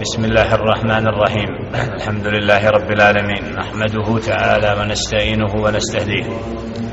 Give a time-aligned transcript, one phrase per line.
[0.00, 1.48] بسم الله الرحمن الرحيم.
[1.96, 3.42] الحمد لله رب العالمين.
[3.56, 6.24] نحمده تعالى ونستعينه ونستهديه.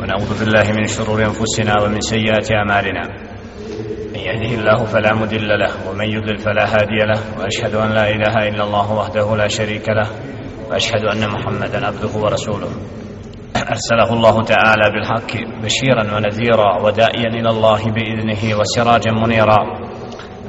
[0.02, 3.04] ونعوذ بالله من شرور أنفسنا ومن سيئات أعمالنا.
[4.14, 7.40] من يهده الله فلا مضل له ومن يضلل فلا هادي له.
[7.40, 10.10] وأشهد أن لا إله إلا الله وحده لا شريك له.
[10.70, 12.70] وأشهد أن محمدا عبده ورسوله.
[13.74, 15.32] أرسله الله تعالى بالحق
[15.64, 19.88] بشيرا ونذيرا وداعيا إلى الله بإذنه وسراجا منيرا.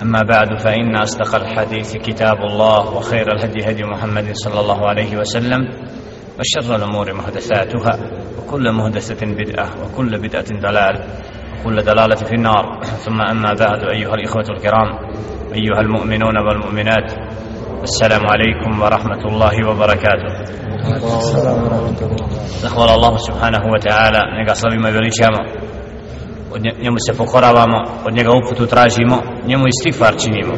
[0.03, 5.69] أما بعد فإن أصدق الحديث كتاب الله وخير الهدي هدي محمد صلى الله عليه وسلم
[6.39, 7.99] وشر الأمور محدثاتها
[8.39, 11.05] وكل محدثة بدعة وكل بدعة دلال
[11.61, 12.81] وكل دلالة في النار.
[13.05, 14.99] ثم أما بعد أيها الإخوة الكرام
[15.55, 17.13] أيها المؤمنون والمؤمنات
[17.83, 20.59] السلام عليكم ورحمة الله وبركاته.
[22.59, 25.39] Zahvala Allah subhanahu wa ta'ala, njega slavimo i veličamo,
[26.55, 29.17] od njemu se pokoravamo, od njega uputu tražimo,
[29.47, 30.55] njemu istighfar činimo.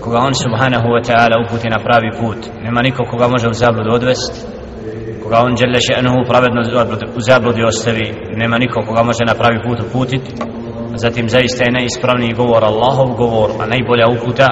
[0.00, 3.90] Koga on subhanahu wa ta'ala uputi na pravi put, nema niko koga može u zabludu
[3.94, 4.54] odvesti
[5.24, 6.60] koga on žele še'nuhu pravedno
[7.16, 10.30] u zabludi ostavi, nema niko koga može na pravi put uputiti.
[10.94, 14.48] Zatim zaista je najispravniji govor Allahov govor, a najbolja uputa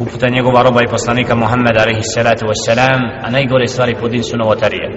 [0.00, 4.36] uputa njegova roba i poslanika Muhammeda alaihi salatu wassalam, a najgore stvari po din su
[4.36, 4.95] novotarije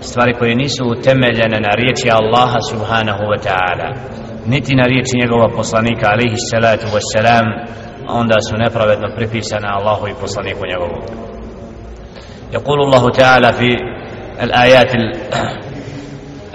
[0.00, 3.94] stvari koje nisu utemeljene na riječi Allaha subhanahu wa ta'ala
[4.46, 7.46] niti na riječi njegova poslanika alaihi salatu wassalam
[8.08, 11.02] onda su nepravedno pripisane Allahu i poslaniku njegovu
[12.52, 13.68] يقول الله تعالى في
[14.42, 14.92] الآيات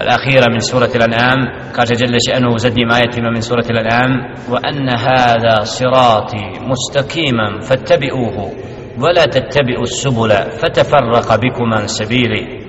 [0.02, 1.40] الأخيرة من سورة الأنعام
[1.78, 4.12] قال جل شأنه زدي ما يتم من سورة الأنعام
[4.52, 8.52] وأن هذا صراطي مستقيما فاتبعوه
[9.00, 10.30] ولا تتبعوا السبل
[10.62, 12.63] فتفرق بكم عن سبيلي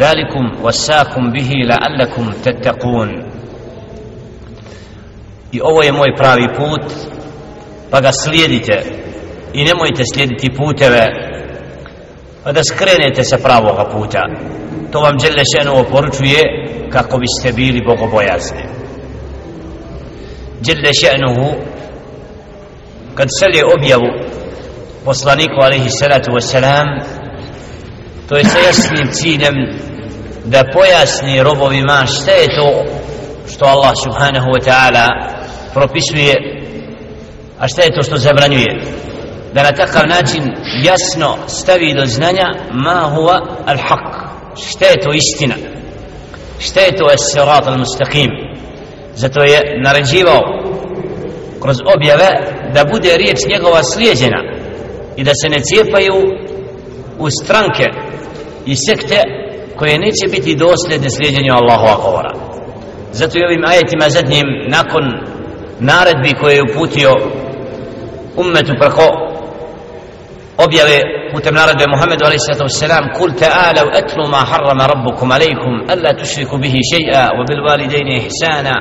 [0.00, 3.22] ذلكم وساكم به لعلكم تتقون
[5.52, 6.92] i ovo je moj pravi put
[7.90, 8.82] pa ga slijedite
[9.52, 11.06] i nemojte slijediti puteve
[12.44, 14.22] pa da skrenete sa pravoga puta
[14.92, 16.40] to vam Đele Šenovo poručuje
[16.90, 18.62] kako biste bili bogobojazni
[20.60, 21.54] Đele Šenovu
[23.14, 24.10] kad šalje objavu
[25.04, 26.86] poslaniku alaihi salatu wasalam
[28.28, 29.54] to je sa jasnim ciljem
[30.45, 32.83] da pojasni robovima šta je to
[33.53, 35.07] što Allah subhanahu wa ta'ala
[35.73, 36.35] propisuje
[37.59, 38.81] a šta je to što zabranjuje.
[39.53, 40.43] Da na takav način
[40.83, 45.55] jasno stavi do znanja ma huwa al haq šta je to istina?
[46.59, 48.29] Šta je to as-sirat al-mustaqim?
[49.15, 50.41] Zato je naređivao
[51.61, 52.29] kroz objave
[52.73, 54.41] da bude riječ njegova slijeđena
[55.17, 56.15] i da se ne cijepaju
[57.19, 57.83] u stranke
[58.65, 59.23] i sekte
[59.80, 62.32] koje neće biti dosljedne slijedjenju Allahova govora
[63.12, 65.04] zato i ovim ajetima zadnjim nakon
[65.80, 67.12] naredbi koje je uputio
[68.36, 69.06] ummetu preko
[70.66, 71.00] objave
[71.32, 76.56] putem naredbe Muhammedu alaihi sallatu wassalam kul ta'alav etlu ma harrama rabbukum alaikum alla tušriku
[76.62, 78.76] bihi še'a wa bil walidejni ihsana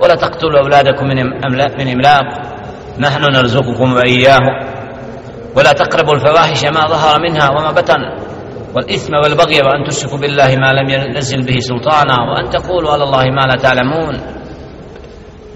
[0.00, 1.16] ولا تقتلوا أولادكم من
[1.78, 2.26] من إملاق
[2.98, 4.44] نحن نرزقكم وإياه
[5.56, 8.00] ولا تقربوا الفواحش ما ظهر منها وما بطن
[8.75, 13.43] والإثم والبغي وأن تشركوا بالله ما لم ينزل به سلطانا وأن تقولوا على الله ما
[13.49, 14.15] لا تعلمون.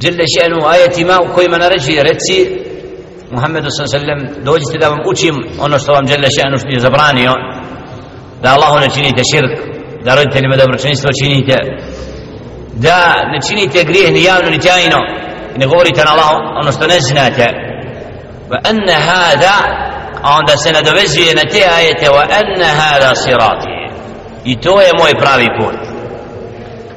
[0.01, 2.39] جل شأنه آية ما كوي من رجي رتسي.
[3.31, 7.27] محمد صلى الله عليه وسلم دوجت دا وم أتيم وأن جل شأنه في زبراني.
[8.43, 9.53] دا الله نتيني تشرك
[10.05, 11.49] دا رجت لما دبر شنستو تشينيت
[12.85, 12.97] دا
[13.37, 15.01] نتيني تقريه نيانو نتاينو.
[15.57, 16.67] نغوري تنالله أن
[18.51, 19.55] وأن هذا
[20.25, 23.67] a onda se nadovezuje na te ajete wa anna hada sirati.
[24.45, 25.79] I to je moj pravi put.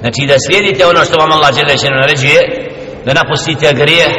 [0.00, 2.40] Znači da slijedite ono što vam Allah Đelešenu naređuje
[3.04, 4.12] da napustite grijeh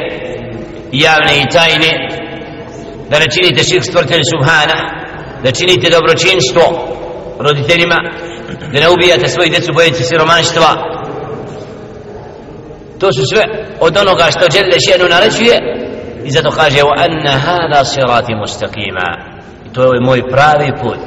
[0.91, 1.91] javne i tajne
[3.09, 4.79] da ne činite širk stvrtelj subhana
[5.43, 6.63] da činite dobročinstvo
[7.39, 7.97] roditeljima
[8.73, 10.71] da ne ubijate svoji djecu bojeći siromaštva.
[12.99, 13.43] To su sve
[13.79, 15.57] od onoga što Đelešenu naređuje
[16.25, 19.07] i zato kaže wa anna hada sirati mustaqima.
[19.65, 20.99] I to je moj pravi put.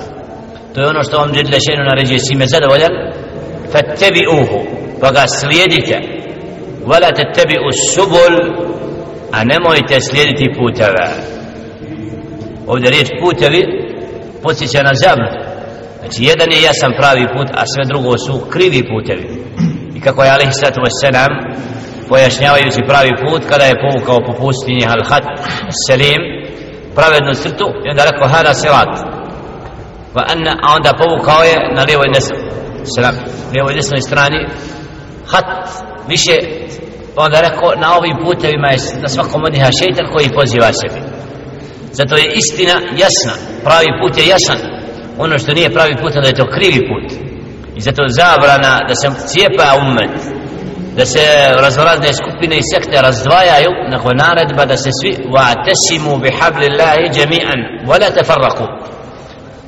[0.74, 2.18] To je ono što vam Jalla šenu naređuje.
[2.18, 2.92] Si me zadovoljan?
[3.72, 4.60] Fattabi'uhu.
[5.00, 6.00] Pa ga slijedite.
[6.86, 8.34] Wala tattabi'u subul.
[9.32, 11.08] A nemojte slijediti puteve.
[12.66, 13.62] Ovdje riječ putevi
[14.42, 15.52] podsjeća na zabludu
[16.02, 19.26] znači jedan je jasan pravi put a sve drugo su krivi putevi.
[19.96, 21.32] I kako je alaihi sallatu wassalam
[22.08, 25.24] pojašnjavajući pravi put kada je povukao po pustinji Al-Had
[25.86, 26.22] Selim
[26.94, 28.92] pravednu crtu i onda rekao hada sirat.
[30.14, 32.40] Va anna, a onda povukao je na lijevoj desnoj
[32.94, 33.14] selam,
[33.52, 34.46] lijevoj desnoj strani
[35.26, 35.44] hat
[36.08, 36.36] više.
[37.14, 41.00] Pa onda rekao na ovim putevima je na svakom od njih šeitan koji poziva sebi.
[41.92, 43.34] Zato je istina jasna
[43.64, 44.58] pravi put je jasan.
[45.18, 47.18] Ono što nije pravi put onda je to krivi put.
[47.76, 50.41] I zato zabrana da se cijepa umet
[50.96, 51.20] da se
[51.64, 58.08] razvorazne skupine i sekte razdvajaju nakon naredba da se svi wa'tasimu bihablillahi jami'an wa la
[58.16, 58.66] tafarraqu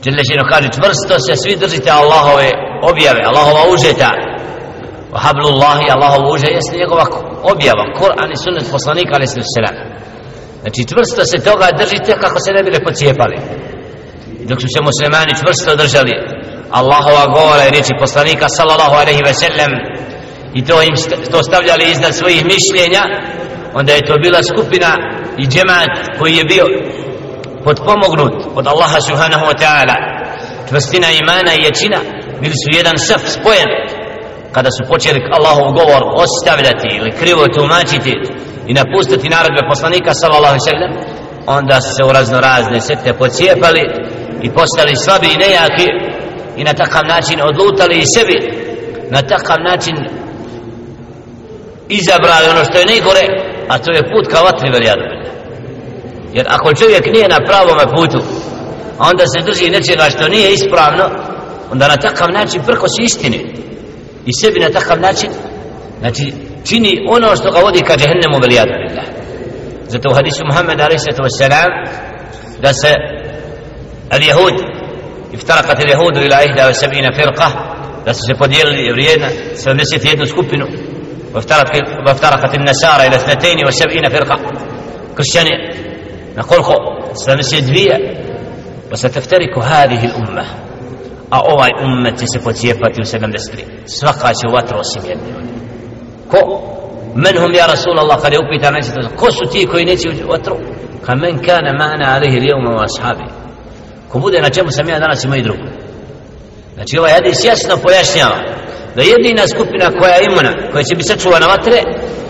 [0.05, 2.49] Đelešinu kaže čvrsto se svi držite Allahove
[2.91, 4.11] objave Allahova užeta.
[5.13, 7.07] Wa hablullahi Allahova uže jeste njegova
[7.53, 9.77] objava Kur'an i sunnet poslanika alaih sallam
[10.63, 13.37] znači čvrsto se toga držite kako se ne bile pocijepali.
[14.49, 16.15] Dok su se muslimani čvrsto držali
[16.81, 19.73] Allahova govora i riječi poslanika sallallahu alaihi ve sellem
[20.55, 20.95] i to im
[21.31, 23.03] to stavljali iznad svojih mišljenja
[23.75, 24.91] onda je to bila skupina
[25.39, 26.65] i džemat koji je bio
[27.65, 29.97] podpomognut od Allaha subhanahu wa ta'ala.
[30.69, 31.99] Čvrstina imana i jačina
[32.41, 33.71] bili su jedan saf spojen
[34.53, 38.15] kada su počeli Allahov govor ostavljati ili krivo tumačiti
[38.67, 40.93] i napustiti naredbe poslanika sallallahu sallam
[41.47, 43.83] onda su se u razno razne sekte pocijepali
[44.43, 45.89] i postali slabi i nejaki
[46.57, 48.37] i na takav način odlutali i sebi
[49.11, 49.97] na takav način
[51.89, 53.25] izabrali ono što je najgore
[53.69, 55.05] a to je put ka vatri veljadu
[56.35, 58.19] jer ako čovjek nije na pravom putu
[58.99, 61.05] a onda se drži nečega što nije ispravno
[61.73, 63.41] onda na takav način prkosi istini
[64.27, 65.31] i sebi na takav način
[66.01, 66.33] znači
[66.69, 68.73] čini ono što ga vodi ka džehennemu veljadu
[69.89, 71.05] zato u hadisu Muhammed a.s.
[72.63, 72.95] da se
[74.11, 74.55] al-jehud
[75.33, 77.49] iftarakat al-jehudu ila ihda wa sabina firqa
[78.05, 80.67] da su se podijelili vrijedna 71 skupinu
[81.35, 84.39] وافترقت وافترقت النسارى إلى اثنتين وسبعين فرقة
[85.17, 85.51] كالسنة
[86.37, 86.75] نقول خو
[87.15, 87.99] سنسد بيا
[88.93, 90.45] وستفترق هذه الأمة
[91.31, 93.29] a ovaj ummet će se pocijepati u 70
[93.87, 95.25] svaka će vatra osim jedne
[96.31, 96.63] ko?
[97.15, 100.31] men hum ja Rasul Allah kada je upita nećete ko su ti koji neće u
[100.31, 100.57] vatru?
[101.07, 103.25] ka men kana ma'na alihi lijevma u ashabi
[104.09, 105.69] ko bude na čemu sam ja danas i moji drugi
[106.75, 108.39] znači ovaj hadis jasno pojašnjava
[108.97, 111.83] da jedina skupina koja je imuna koja će biti sačuvana vatre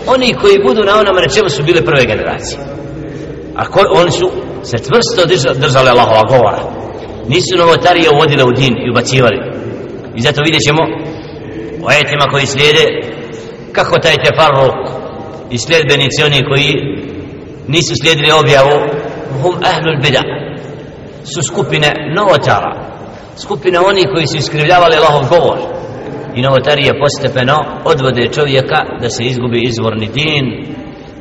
[0.07, 2.59] oni koji budu na onome na čemu su bile prve generacije.
[3.55, 4.31] A ko, oni su
[4.63, 5.21] se tvrsto
[5.59, 6.61] držali Allahova govora.
[7.27, 9.39] Nisu novotarije uvodile u din i ubacivali.
[10.15, 10.81] I zato vidjet ćemo
[11.83, 12.85] u ajetima koji slijede
[13.71, 14.77] kako taj tefarruk
[15.49, 16.73] i sljedbenici oni koji
[17.67, 18.77] nisu slijedili objavu
[19.41, 20.21] hum ahlul bida
[21.33, 22.71] su skupine novotara.
[23.37, 25.57] Skupine oni koji su iskrivljavali Allahov govor
[26.35, 30.45] i novotarije postepeno odvode čovjeka da se izgubi izvorni din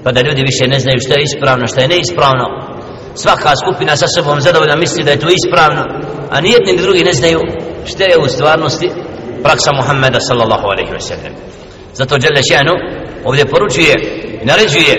[0.05, 2.47] pa da ljudi više ne znaju što je ispravno što je neispravno.
[3.15, 5.83] Svaka skupina sa sobom zadovoljna misli da je to ispravno
[6.31, 7.41] a nijedni ni drugi ne znaju
[7.85, 8.89] što je u stvarnosti
[9.43, 11.33] praksa Muhammeda sallallahu alaihi wa sallam.
[11.93, 12.75] Zato Đele Šanu
[13.25, 13.95] ovdje poručuje
[14.43, 14.95] i naređuje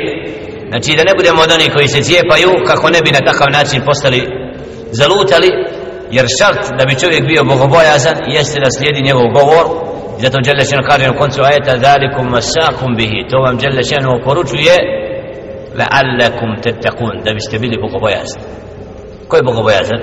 [0.70, 3.82] znači da ne budemo od onih koji se cijepaju kako ne bi na takav način
[3.86, 4.22] postali
[4.92, 5.50] zalutali
[6.12, 9.66] jer šart da bi čovjek bio bogobojazan jeste da slijedi njegov govor
[10.19, 14.77] zato Đele Šanu kaže na koncu ajeta zalikum masakum bihi to vam Đele Šanu poručuje
[15.79, 18.43] la'allakum tettakun da biste bili bogobojazan
[19.29, 20.01] ko je bogobojazan?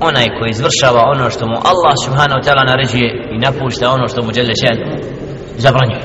[0.00, 4.22] onaj koji izvršava ono što mu Allah subhanahu wa ta'ala naređuje i napušta ono što
[4.22, 4.86] mu Đele Šanu
[5.56, 6.02] zabranjuje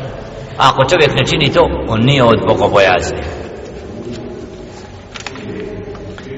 [0.57, 3.25] a ako čovjek ne čini to on nije od bogobojaznih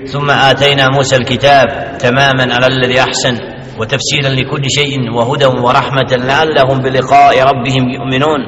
[0.07, 3.36] ثم آتينا موسى الكتاب تماما على الذي أحسن
[3.79, 8.39] وتفسيرا لكل شيء وهدى ورحمة لعلهم بلقاء ربهم يؤمنون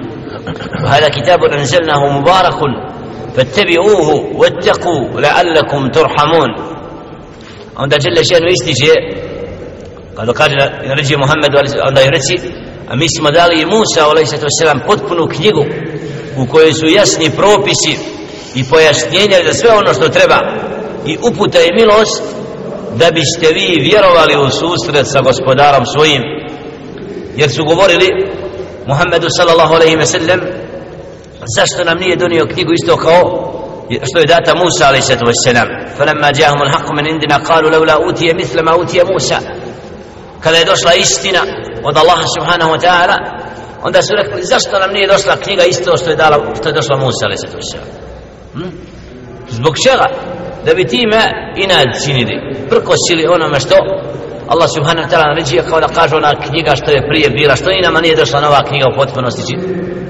[0.84, 2.60] وهذا كتاب أنزلناه مبارك
[3.36, 6.50] فاتبعوه واتقوا لعلكم ترحمون
[7.78, 8.92] عند جل شأنه يستجي
[10.18, 10.52] قالوا قال
[11.00, 11.56] رجي محمد
[11.86, 12.38] عند يرسي
[12.90, 14.86] a mi smo dali Musa a.s.
[14.88, 15.66] potpunu knjigu
[16.38, 17.98] u kojoj su jasni propisi
[18.56, 20.40] i pojašnjenja za sve ono što treba
[21.06, 22.24] i uputa i milost
[22.97, 26.23] da biste vi vjerovali u susret sa gospodarom svojim.
[27.37, 28.09] Jer su govorili
[28.87, 30.41] Muhammedu sallallahu alaihi ve sellem
[31.57, 33.23] zašto nam nije donio knjigu isto kao
[34.09, 35.69] što je data Musa alaihi sallatu ve sellem?
[35.97, 39.39] Falamma jahum alhaq min indina qalu laula utiya mithla ma utiya Musa.
[40.41, 41.41] Kada je došla istina
[41.85, 43.17] od Allaha subhanahu wa ta'ala
[43.83, 46.97] onda su rekli zašto nam nije došla knjiga isto što je dala što je došla
[46.97, 47.89] Musa alaihi sallatu ve sellem?
[48.55, 48.71] Hm?
[49.49, 50.07] zbog čega?
[50.67, 51.21] Da bi time
[51.57, 52.35] inad činili
[52.71, 53.77] prkosili onome što
[54.49, 57.85] Allah subhanahu ta'ala naređuje kao da kaže ona knjiga što je prije bila što i
[57.87, 59.57] nama nije došla nova knjiga u potpunosti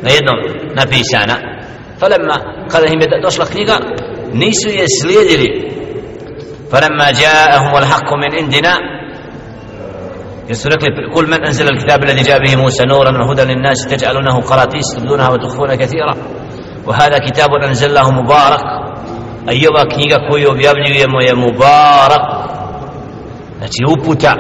[0.02, 0.36] na jednom
[0.74, 1.36] napisana
[2.00, 2.36] falemma
[2.72, 3.76] kada im je došla knjiga
[4.32, 5.48] nisu je slijedili
[6.70, 8.74] falemma jaahum al haqqu min indina
[11.70, 15.40] al kitab alladhi jaa bihi Musa nuran wa hudan lin nas taj'alunahu qaratis tubdunaha wa
[15.42, 16.14] tukhfuna kathira
[16.86, 18.81] وهذا كتاب أنزلناه مبارك
[19.46, 22.24] a i ova knjiga koju objavljujemo je Mubarak.
[23.58, 24.32] Znači uputa.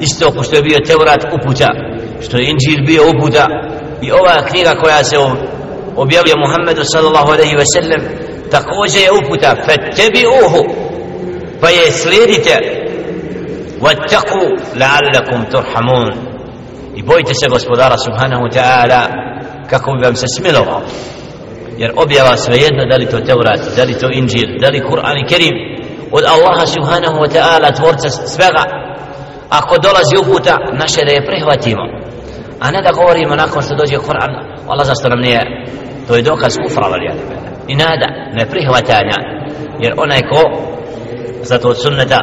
[0.00, 1.68] Isto ako što je bio Tevrat uputa.
[2.24, 3.46] Što je Inđil bio uputa.
[4.02, 5.16] I ova knjiga koja se
[5.96, 8.02] objavlja Muhammedu sallallahu alaihi ve sellem
[8.50, 9.56] također je uputa.
[9.66, 10.62] Fattebi uhu
[11.60, 12.54] pa je slijedite.
[13.80, 14.44] Vattaku
[14.80, 16.12] la'allakum turhamun.
[16.96, 19.02] I bojite se gospodara subhanahu ta'ala
[19.70, 20.82] kako bi vam se smilovao
[21.78, 25.28] jer objava svejedno da li to Teurat, da li to Inđir, da li Kur'an i
[25.30, 25.56] Kerim.
[26.16, 28.64] Od Allaha subhanahu wa ta'ala tvorca svega.
[29.58, 31.82] Ako dolazi uputa naše da je prihvatimo.
[32.60, 34.32] A ne da govorimo nakon što dođe Kur'an
[34.68, 35.40] Allah zašto nam nije?
[36.06, 37.06] To je dokaz kufra vali
[37.68, 39.18] i nada ne prihvatanja
[39.82, 40.42] jer onaj ko
[41.42, 42.20] zato od sunneta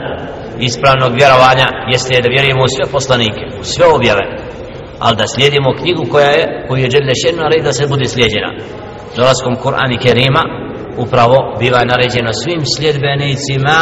[0.59, 4.23] ispravnog vjerovanja jeste da vjerujemo u sve poslanike u sve objave.
[4.99, 8.51] Ali da slijedimo knjigu koja je koju je Đele Šenu ali da se bude slijedjena
[9.16, 10.42] dolaskom Kur'an i Kerima
[10.98, 13.78] upravo biva naređeno svim sljedbenicima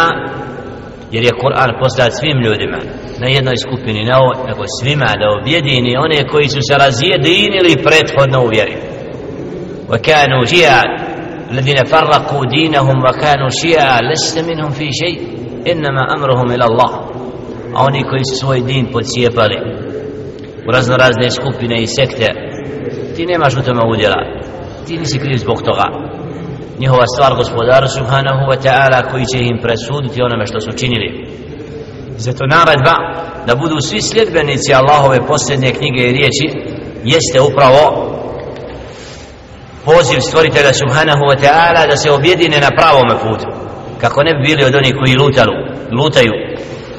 [1.14, 2.78] jer je Kur'an poslat svim ljudima
[3.20, 8.38] na jednoj skupini na ovoj, nego svima da objedini one koji su se razjedinili prethodno
[8.44, 8.76] u vjeri
[9.88, 10.82] وكانوا شيعا
[11.50, 15.20] الذين فرقوا دينهم وكانوا شيعا لست منهم في شيء
[15.73, 17.14] إنما أمرهم إلى الله
[17.76, 19.56] a oni koji su svoj din podcijepali
[20.68, 22.26] u razno razne skupine i sekte
[23.16, 24.16] ti nemaš u tome udjela
[24.89, 25.88] ti nisi kriv zbog toga.
[26.79, 31.10] Njihova stvar gospodara subhanahu wa ta'ala koji će im presuditi onome što su činili.
[32.17, 32.96] Zato naredba
[33.48, 36.48] da budu svi sljedbenici Allahove posljednje knjige i riječi
[37.03, 37.84] jeste upravo
[39.86, 43.48] poziv stvoritelja subhanahu wa ta'ala da se objedine na pravome putu
[44.01, 45.55] kako ne bi bili od onih koji lutalu,
[45.98, 46.34] lutaju.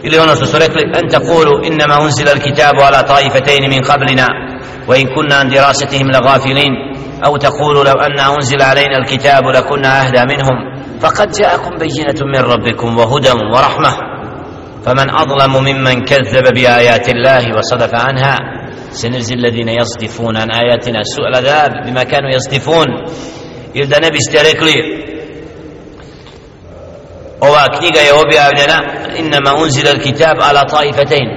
[0.02, 4.26] Ili ono što su rekli en takulu innama unzila alkitabu ala taifatayn min qablina
[4.88, 6.89] wa in kunna an la laghafilin
[7.26, 10.56] أو تقول لو أن أنزل علينا الكتاب لكنا أهدى منهم
[11.00, 13.92] فقد جاءكم بينة من ربكم وهدى ورحمة.
[14.84, 18.36] فمن أظلم ممن كذب بآيات الله وصدف عنها
[18.90, 22.86] سنرزي الذين يصدفون عن آياتنا سوء العذاب بما كانوا يصدفون.
[23.76, 25.00] إذا نبي استركلي
[27.40, 28.78] ova knjiga je objavljena
[29.18, 31.28] innama unzila kitab ala taifatain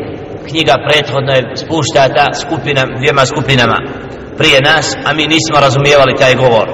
[0.48, 3.78] knjiga prethodno je spuštata skupina, dvijema skupinama.
[4.38, 6.68] Prije nas, a mi nismo razumijevali taj govor.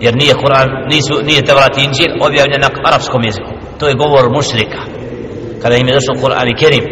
[0.00, 3.50] Jer nije Kur'an, nisu, nije Tevrat i Inđil objavljen na arapskom jeziku.
[3.78, 4.80] To je govor mušrika.
[5.62, 6.84] Kada im je došao Kur'an i Kerim,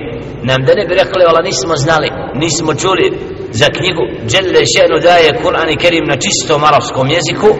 [0.42, 3.06] nam da ne bi rekli, ala nismo znali, nismo čuli
[3.50, 7.50] za knjigu, Đelle še'nu daje Kur'an i Kerim na čistom arapskom jeziku,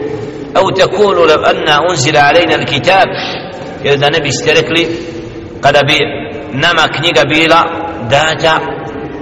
[0.55, 3.09] au tekulu lev anna unzila alejna al kitab,
[3.85, 4.83] jer da ne biste rekli,
[5.61, 5.99] kada bi
[6.53, 7.61] nama knjiga bila
[8.11, 8.55] data,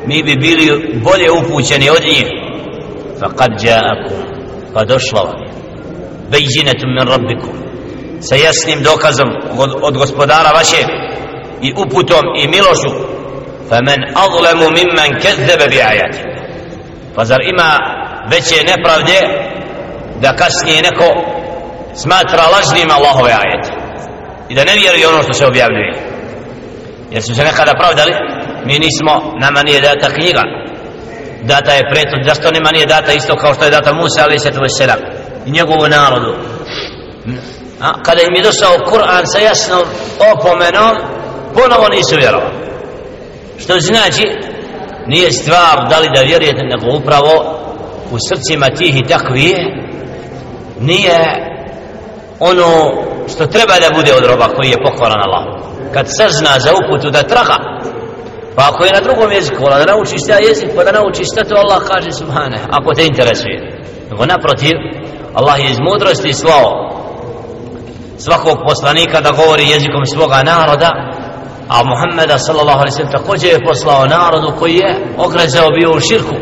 [0.07, 0.67] mi bi bili
[1.05, 2.44] bolje upućeni od njih,
[3.22, 4.16] فقد جاءكم
[4.76, 5.32] قد أشلوا
[6.32, 7.54] بينة من ربكم
[8.20, 9.30] سيسلم دوكزم
[9.82, 10.86] od gospodara vaše
[11.62, 13.10] i uputom i milošu
[13.70, 16.22] فمن أظلم ممن كذب بآياته
[17.18, 17.78] فزر ima
[18.32, 19.20] veće nepravde
[20.22, 21.08] da kasnije neko
[21.94, 23.72] smatra lažnim Allahove ajete
[24.50, 25.94] i da ne vjeruje ono što se objavljuje
[27.12, 28.14] jer su se nekada pravdali
[28.66, 30.42] mi nismo, nama nije data knjiga
[31.47, 34.51] data je pretud, zašto nema nije data isto kao što je data Musa ali se
[34.51, 34.99] tvoj selam
[35.47, 36.35] i njegovu narodu?
[37.81, 39.83] A, kada im je došao Kur'an sa jasnom
[40.33, 40.95] opomenom
[41.55, 42.55] ponovo nisu vjerovali.
[43.59, 44.25] Što znači
[45.07, 47.61] nije stvar da li da vjerujete nego upravo
[48.11, 49.55] u srcima tih i takvi
[50.81, 51.21] nije
[52.41, 52.93] ono
[53.29, 55.45] što treba da bude od roba koji je pokoran Allah
[55.95, 57.57] kad sazna za uputu da traga
[58.57, 61.55] Pa ako je na drugom jeziku, da naučiš taj jezik, pa da naučiš šta to
[61.55, 63.59] Allah kaže subhane, ako te interesuje.
[64.11, 64.75] Nego naprotiv,
[65.35, 66.71] Allah je iz mudrosti slao
[68.19, 70.91] svakog poslanika da govori jezikom svoga naroda,
[71.69, 76.37] a Muhammeda sallallahu alaihi sallam također je poslao narodu koji je ogrezao bio u širku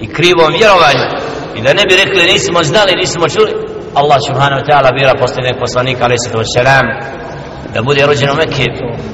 [0.00, 1.06] i krivom vjerovanju.
[1.56, 3.52] I da ne bi rekli nismo znali, nismo čuli,
[3.94, 6.86] Allah subhanahu wa ta'ala bira posljednog poslanika alaihi sallam
[7.74, 8.66] da bude rođen u Mekke,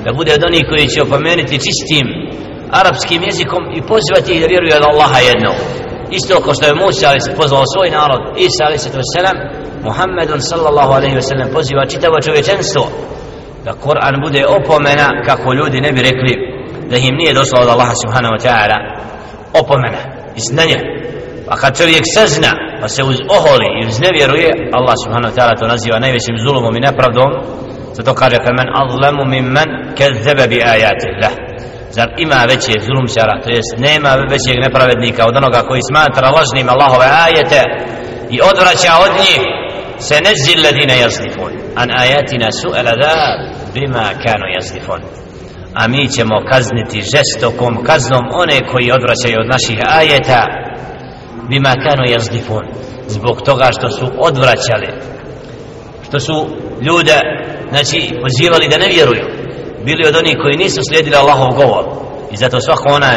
[0.05, 2.07] da bude od onih koji će opomenuti čistim
[2.81, 5.53] arapskim jezikom i pozivati ih da vjeruju da Allaha jedno.
[6.11, 9.37] Isto kao što je Musa ali se pozvao svoj narod, Isa ali se to selam,
[9.87, 12.85] Muhammedun sallallahu alaihi wasallam poziva čitavo čovječenstvo
[13.65, 16.35] da Kur'an bude opomena kako ljudi ne bi rekli
[16.91, 18.79] da im nije došlo od Allaha subhanahu wa ta'ala
[19.61, 20.01] opomena
[20.37, 20.79] i znanje.
[21.54, 25.60] A kad čovjek sazna pa se uz oholi i uz nevjeruje, Allah subhanahu wa ta'ala
[25.60, 27.30] to naziva najvećim zulumom i nepravdom,
[27.98, 31.36] zato kaže fa men azlamu min men kezzebe bi ajati lah
[31.96, 37.08] zar ima veće zulumčara to jest nema većeg nepravednika od onoga koji smatra lažnim Allahove
[37.26, 37.62] ajete
[38.36, 39.42] i odvraća od njih
[40.10, 43.40] سنجزي الذين يصدفون عن آياتنا سوء العذاب
[43.76, 45.02] بما كانوا يصدفون
[45.76, 50.46] a mi ćemo kazniti žestokom kaznom one koji odvraćaju od naših ajeta
[51.49, 52.65] bima kanu jazdifun
[53.07, 54.89] zbog toga što su odvraćali.
[56.09, 56.47] Što su
[56.81, 57.19] ljude
[57.71, 59.25] znači pozivali da ne vjeruju.
[59.85, 61.85] Bili od onih koji nisu slijedili Allahov govor.
[62.33, 63.17] I zato svako onaj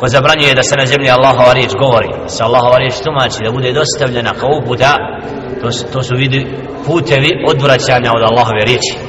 [0.00, 3.50] ko zabranjuje da se na zemlji Allahova riječ govori da se Allahova riječ tumači da
[3.50, 4.92] bude dostavljena kao uputa
[5.60, 6.46] to, to su vidi
[6.86, 9.07] putevi odvraćanja od Allahove riječi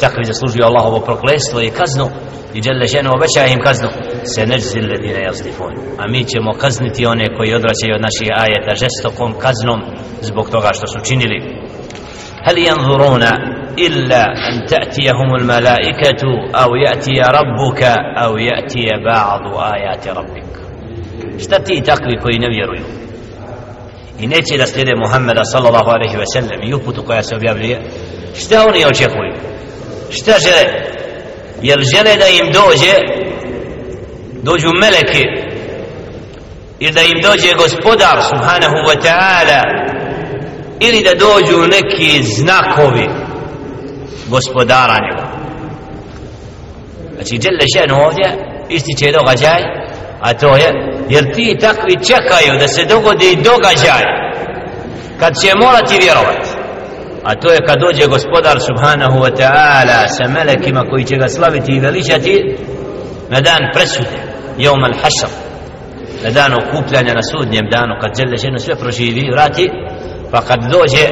[0.00, 2.08] takvi zaslužuju Allahovo proklestvo i kaznu
[2.54, 3.88] i dželle ženu obećaje im kaznu
[4.34, 9.34] se neđzi ledine jazdifun a mi ćemo kazniti one koji odvraćaju od naših ajeta žestokom
[9.38, 9.80] kaznom
[10.20, 11.38] zbog toga što su činili
[12.46, 13.22] هل ينظرون
[13.78, 16.22] إلا أن تأتيهم الملائكة
[16.54, 17.82] أو يأتي ربك
[18.24, 19.42] أو يأتي بعض
[19.74, 20.52] آيات ربك
[21.40, 22.84] šta ti takvi koji ne vjeruju
[24.20, 27.80] i neće da slijede Muhammeda sallallahu alaihi ve sellem i uputu koja se objavljuje
[28.34, 29.32] šta oni očekuju
[30.09, 30.65] šta žele?
[31.61, 32.93] Jel žele da im dođe
[34.43, 35.23] dođu meleke
[36.79, 39.61] ili da im dođe gospodar subhanahu wa ta'ala
[40.79, 43.07] ili da dođu neki znakovi
[44.27, 45.27] gospodara njega?
[47.15, 48.27] Znači dželle šenu ovdje
[48.69, 49.61] ističe događaj
[50.21, 54.03] a to je jer ti takvi čekaju da se dogodi događaj
[55.19, 56.46] kad će morati vjerovati
[57.29, 61.71] a to je kad dođe gospodar subhanahu wa ta'ala sa melekima koji će ga slaviti
[61.71, 62.33] i veličati
[63.29, 64.19] na dan presude
[64.57, 65.33] jom al hašar
[66.23, 69.65] na dan okupljanja na sudnjem danu kad žele ženu sve proživi i vrati
[70.31, 71.05] pa kad dođe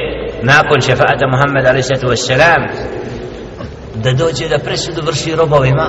[0.52, 1.90] nakon šefaata Muhammed a.s.
[4.04, 5.88] da dođe da presudu vrši robovima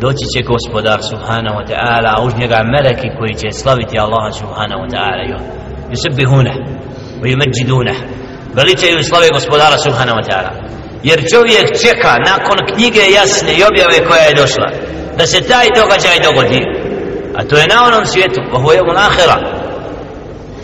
[0.00, 4.80] doći će gospodar subhanahu wa ta'ala a uz njega meleki koji će slaviti Allaha subhanahu
[4.84, 5.22] wa ta'ala
[5.92, 6.54] yusabihuna
[7.22, 10.50] wa veličaju i slave gospodara subhanahu wa ta'ala.
[11.02, 14.70] Jer čovjek čeka nakon knjige jasne i objave koja je došla
[15.18, 16.62] da se taj događaj dogodi.
[17.36, 19.38] A to je na onom svijetu ovo je ahira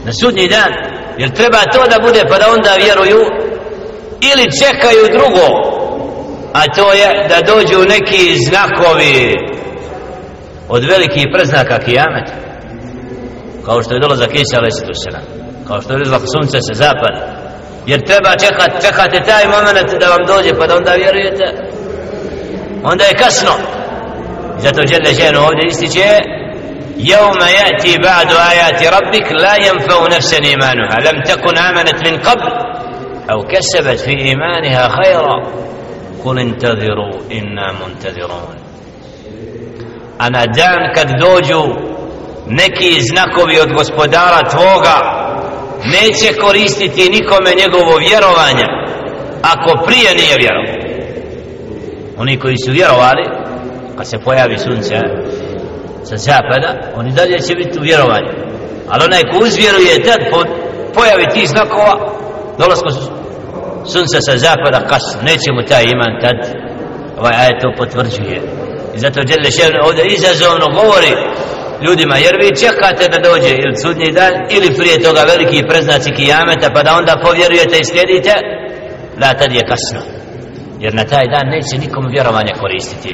[0.04, 0.72] na sudnji dan
[1.18, 3.20] jer treba to da bude pa da onda vjeruju
[4.32, 5.46] ili čekaju drugo
[6.52, 9.34] a to je da dođu neki znakovi
[10.68, 12.34] od velikih preznaka kijameta
[13.64, 15.06] kao što je dolazak Isa a.s.
[15.68, 17.43] kao što je dolazak sunce se zapada.
[17.86, 21.44] Jer treba čekat, čekate taj moment da vam dođe pa da onda vjerujete
[22.84, 23.52] onda je kasno
[24.58, 26.20] zato žele ženu ovdje ističe
[26.96, 32.52] يوم يأتي بعد آيات ربك لا ينفع نفسا إيمانها لم تكن آمنت من قبل
[33.30, 35.36] أو كسبت في إيمانها خيرا
[36.24, 38.56] قل انتظروا إنا منتظرون
[40.20, 41.62] أنا دان kad dođu
[42.46, 45.23] neki znakovi od gospodara tvoga
[45.92, 48.66] neće koristiti nikome njegovo vjerovanje
[49.42, 50.76] ako prije nije vjerovao.
[52.18, 53.24] Oni koji su vjerovali
[53.96, 54.96] kad se pojavi sunce
[56.04, 58.32] sa zapada oni dalje će biti u vjerovanju.
[58.88, 60.40] Ali onaj ko uzvjeruje tad po,
[60.94, 61.94] pojavi tih znakova
[62.58, 62.88] dolazko
[63.92, 65.22] sunce sa zapada kasno.
[65.22, 66.38] Neće mu taj iman tad.
[67.18, 68.38] Ovaj ajet to potvrđuje.
[68.94, 71.12] I zato Đele Ševne ovdje izazovno govori
[71.85, 76.67] ljudima jer vi čekate da dođe ili sudnji dan ili prije toga veliki preznaci kijameta
[76.73, 78.33] pa da onda povjerujete i slijedite
[79.21, 80.01] da tad je kasno
[80.79, 83.13] jer na taj dan neće nikom vjerovanje koristiti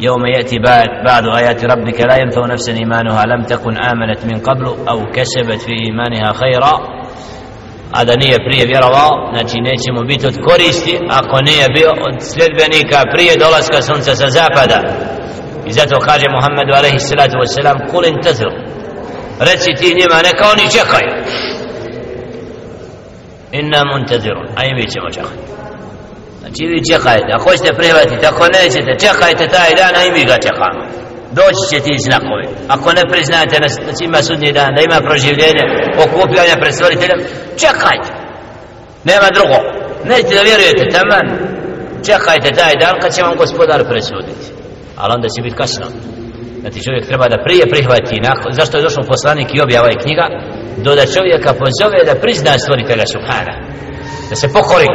[0.00, 4.66] يوم يأتي بعد بعض آيات ربك لا ينفع نفسا إيمانها لم تكن آمنت من قبل
[4.88, 6.98] أو كسبت في إيمانها خيرا
[7.92, 12.16] a da nije prije vjerovao znači neće mu biti od koristi ako nije bio od
[12.32, 14.78] sljedbenika prije dolaska sunca sa zapada
[15.69, 18.51] I zato kaže Muhammedu alaihi salatu wa salam Kul intazir
[19.39, 21.11] Reci ti njima neka oni čekaju.
[23.59, 24.47] Inna muntazirun.
[24.57, 25.43] A i mi ćemo čekati.
[26.41, 27.29] Znači vi čekajte.
[27.35, 30.81] Ako hoćete prihvatiti Ako nećete čekajte taj dan A i mi ga čekamo.
[31.39, 32.45] Doći će ti znakovi.
[32.75, 35.63] Ako ne priznajete da znači ima sudnji dan Da ima proživljenje
[36.05, 37.19] Okupljanja pred stvoriteljem
[37.63, 38.09] Čekajte.
[39.09, 39.57] Nema drugo.
[40.09, 41.25] Nećete da vjerujete taman.
[42.07, 44.62] Čekajte taj dan kad će vam gospodar presuditi
[45.03, 45.87] ali onda će biti kasno.
[46.61, 50.03] Znači čovjek treba da prije prihvati nakon, zašto je došao poslanik i objava ovaj je
[50.03, 50.25] knjiga
[50.85, 53.53] do da čovjeka pozove da prizna stvoritelja Subhana.
[54.29, 54.89] Da se pokori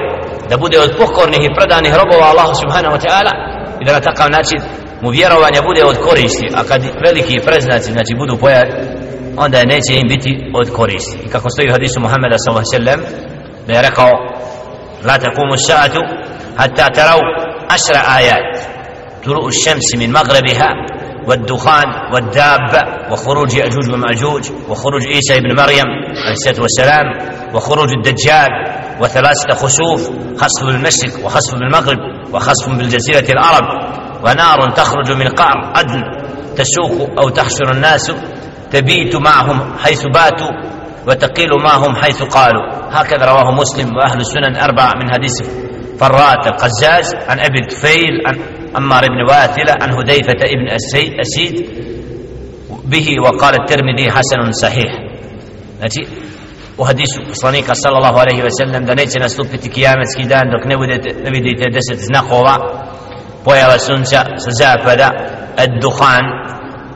[0.50, 3.32] da bude od pokornih i predanih robova Allahu Subhanahu wa ta'ala
[3.80, 4.58] i da na takav način
[5.02, 6.46] mu vjerovanje bude od koristi.
[6.58, 8.72] A kad veliki preznaci znači budu pojavi
[9.44, 11.16] onda neće im biti od koristi.
[11.26, 13.00] I kako stoji u hadisu Muhammeda sallallahu alaihi sallam
[13.66, 14.10] da je rekao
[15.08, 16.00] la takumu sa'atu
[16.60, 17.20] hatta tarau
[17.74, 18.77] ašra ajat
[19.24, 20.68] طلوع الشمس من مغربها
[21.26, 25.86] والدخان والدابة وخروج يأجوج ومأجوج وخروج عيسى ابن مريم
[26.24, 27.04] عليه الصلاة والسلام
[27.54, 28.48] وخروج الدجال
[29.00, 31.98] وثلاثة خسوف خسف بالمشرق وخسف بالمغرب
[32.32, 33.64] وخسف بالجزيرة العرب.
[34.24, 36.02] ونار تخرج من قعر عدن
[36.56, 38.12] تسوق أو تحشر الناس.
[38.70, 40.50] تبيت معهم حيث باتوا
[41.06, 42.62] وتقيل معهم حيث قالوا.
[42.90, 45.67] هكذا رواه مسلم وأهل السنن أربعة من حديث
[46.00, 48.40] فراءة القزاز عن أبي الكفيل عن
[48.76, 50.68] أمار بن واثلة عن هديفة بن
[51.20, 51.66] أسيد
[52.84, 54.92] به وقال الترمذي حسن صحيح.
[55.84, 56.06] نتي؟
[56.78, 62.10] وحديث صنيك صلى الله عليه وسلم دا نيتنا ستوبت كيامت كيدان دوك نبدت نبدت دست
[62.10, 62.56] نقوة
[63.46, 65.10] بويا وسنسا سزافدا
[65.60, 66.22] الدخان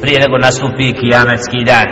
[0.00, 1.86] prije nego nastupi kijametski dan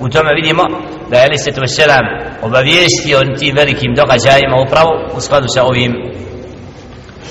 [0.00, 0.62] u tome vidimo
[1.10, 2.06] da je Elisetu Veselam
[2.42, 5.92] obavijestio o tim velikim događajima upravo u skladu sa ovim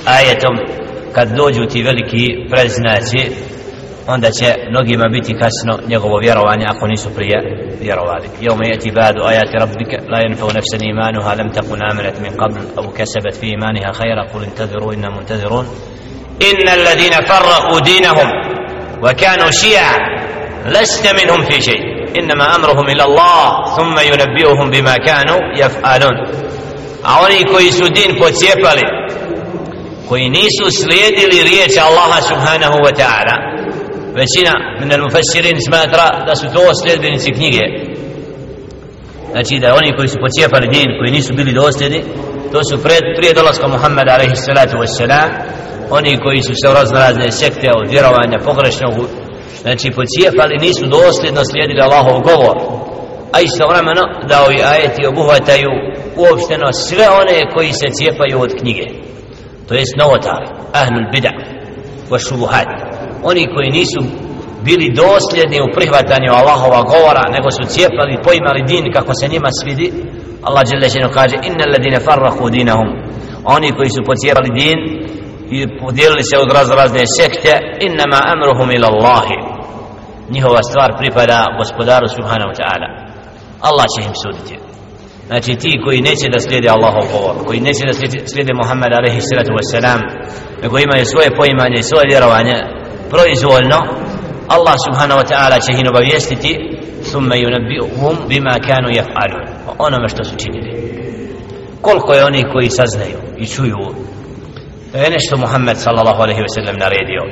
[0.06, 0.56] ajetom
[1.14, 3.32] kad dođu ti veliki preznaci
[4.08, 7.38] onda će mnogima biti kasno njegovo vjerovanje ako nisu prije
[7.82, 12.62] vjerovali يوم يأتي بعد آيات ربك لا ينفع نفسا إيمانها لم تكن آمنت من قبل
[12.78, 15.66] أو كسبت في إيمانها خيرا قل انتظروا إنا منتظرون
[16.42, 18.30] إن الذين فرقوا دينهم
[19.04, 19.98] وكانوا شيعا
[20.66, 21.82] لست منهم في شيء
[22.20, 26.16] إنما أمرهم إلى الله ثم ينبئهم بما كانوا يفعلون
[27.04, 28.82] a oni koji su din pocijepali
[30.10, 33.36] koji nisu slijedili riječ Allaha subhanahu wa ta'ala
[34.14, 37.64] većina min al mufassirin smatra da su to sljedbenici knjige
[39.32, 42.04] znači da oni koji su pocijepali din koji nisu bili dosljedni
[42.52, 45.30] to su pred, prije dolaska Muhammeda alaihi salatu wassalam
[45.91, 48.95] oni koji su se u raznorazne sekte od vjerovanja pogrešnog
[49.63, 52.57] znači pocijepali nisu dosljedno slijedili Allahov govor.
[53.33, 55.71] A istovremeno da ovi ajeti obuhvataju
[56.17, 58.87] uopšteno sve one koji se cijepaju od knjige.
[59.69, 61.33] To jest novotari ahlul bida
[62.11, 62.69] wa šubuhat
[63.23, 64.01] oni koji nisu
[64.65, 69.93] bili dosljedni u prihvatanju Allahova govora nego su cijepali poimali din kako se njima svidi
[70.47, 72.89] Allah dželle kaže innal ladine farrahu dinahum.
[73.57, 74.79] Oni koji su pocijepali din
[75.51, 77.53] i podijelili se od raz razne sekte
[77.89, 79.37] innama amruhum ila Allahi.
[80.35, 82.89] Njihova stvar pripada gospodaru subhanahu ta'ala.
[83.69, 84.55] Allah će im suditi.
[85.27, 87.95] Znači ti koji neće da slijede Allahov govor koji neće da
[88.33, 90.01] slijede Muhammed alaihi sallatu wasalam
[90.63, 92.57] nego imaju svoje poimanje i svoje vjerovanje
[93.13, 93.79] proizvoljno
[94.57, 96.51] Allah subhanahu wa ta'ala će ih obavijestiti
[97.11, 99.45] thumma yunabbi'uhum bima kanu yaf'alun.
[99.79, 100.71] Onome što su činili.
[101.81, 103.77] Koliko je oni koji saznaju i čuju
[104.97, 107.23] da je nešto Muhammed sallallahu alaihi ve sellem naredio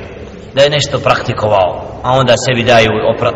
[0.55, 1.71] da je nešto praktikovao
[2.03, 3.31] a onda sebi daju opra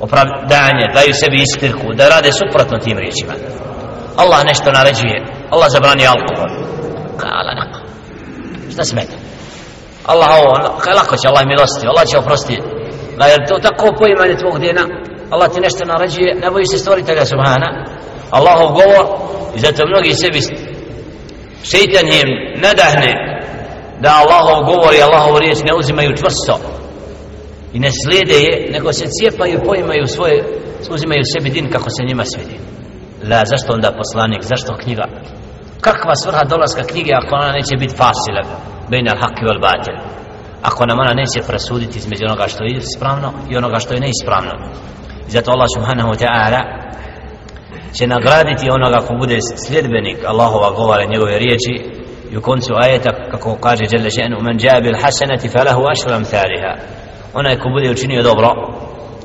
[0.00, 3.32] opravdanje daju sebi iskirku da rade suprotno tim riječima.
[4.16, 5.16] Allah nešto naređuje
[5.50, 6.50] Allah zabrani alkohol.
[7.16, 7.72] Kala nak
[8.72, 9.16] šta smeta?
[10.06, 12.56] Allah ovo ono, kaj lako će Allah milosti Allah će oprosti
[13.18, 14.84] da je to tako poimanje tvog djena?
[15.30, 17.68] Allah ti nešto naređuje ne boji se stvoritelja subhana.
[18.30, 19.04] Allahov govor
[19.56, 20.40] i zato mnogi sebi
[21.70, 22.28] šeitan im
[22.62, 23.27] nadahne
[24.00, 26.54] da Allahov govor i Allahov riječ ne uzimaju čvrsto
[27.72, 30.44] i ne slijede je nego se cijepaju poimaju svoje
[30.90, 32.56] uzimaju sebi din kako se njima svidi
[33.30, 35.04] la zašto onda poslanik zašto knjiga?
[35.80, 38.42] Kakva svrha dolaska knjige ako ona neće biti fasila
[38.90, 39.96] bejna al-haqi wal-batil
[40.62, 44.52] ako nam ona neće presuditi između onoga što je ispravno i onoga što je neispravno.
[45.28, 46.60] I zato Allah subhanahu wa ta'ala
[47.96, 51.97] će nagraditi onoga ko bude sljedbenik Allahova govora njegove riječi
[52.31, 56.73] i u koncu ajeta kako kaže Jelle še'nu man jabil hasanati falahu ašru amthaliha
[57.33, 58.49] onaj ko bude učinio dobro